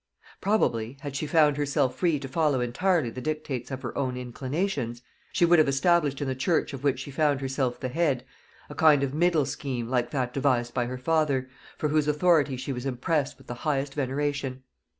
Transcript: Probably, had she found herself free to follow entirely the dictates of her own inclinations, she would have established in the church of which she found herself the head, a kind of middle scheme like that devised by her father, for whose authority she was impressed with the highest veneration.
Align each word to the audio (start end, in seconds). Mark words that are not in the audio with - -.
Probably, 0.41 0.97
had 1.01 1.15
she 1.15 1.27
found 1.27 1.57
herself 1.57 1.95
free 1.95 2.17
to 2.21 2.27
follow 2.27 2.59
entirely 2.59 3.11
the 3.11 3.21
dictates 3.21 3.69
of 3.69 3.83
her 3.83 3.95
own 3.95 4.17
inclinations, 4.17 5.03
she 5.31 5.45
would 5.45 5.59
have 5.59 5.67
established 5.67 6.19
in 6.23 6.27
the 6.27 6.33
church 6.33 6.73
of 6.73 6.83
which 6.83 6.99
she 7.01 7.11
found 7.11 7.39
herself 7.39 7.79
the 7.79 7.87
head, 7.89 8.25
a 8.67 8.73
kind 8.73 9.03
of 9.03 9.13
middle 9.13 9.45
scheme 9.45 9.87
like 9.89 10.09
that 10.09 10.33
devised 10.33 10.73
by 10.73 10.87
her 10.87 10.97
father, 10.97 11.47
for 11.77 11.89
whose 11.89 12.07
authority 12.07 12.57
she 12.57 12.73
was 12.73 12.87
impressed 12.87 13.37
with 13.37 13.45
the 13.45 13.53
highest 13.61 13.93
veneration. 13.93 14.63